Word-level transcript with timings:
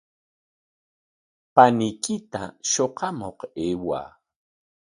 Paniykita 1.53 2.41
shuqamuq 2.69 3.39
ayway. 3.63 4.07